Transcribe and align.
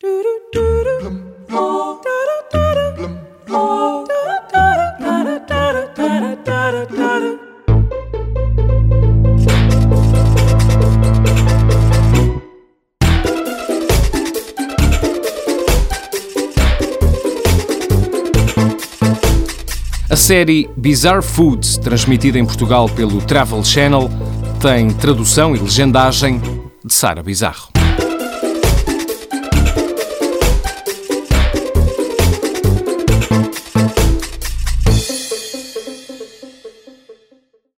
A 0.00 0.06
série 20.14 20.70
Bizarre 20.76 21.22
Foods, 21.22 21.76
transmitida 21.76 22.38
em 22.38 22.46
Portugal 22.46 22.88
pelo 22.88 23.20
Travel 23.20 23.64
Channel, 23.64 24.08
tem 24.60 24.90
tradução 24.90 25.56
e 25.56 25.58
legendagem 25.58 26.40
de 26.84 26.94
Sara 26.94 27.20
Bizarro. 27.20 27.77